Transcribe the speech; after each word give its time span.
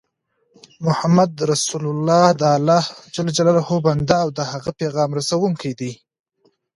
محمد 0.85 1.31
رسول 1.51 1.83
الله 1.91 2.25
دالله 2.43 2.83
ج 3.13 3.15
بنده 3.85 4.15
او 4.23 4.29
د 4.33 4.33
د 4.37 4.39
هغه 4.51 4.71
پیغام 4.79 5.09
رسوونکی 5.19 5.71
دی 5.79 5.91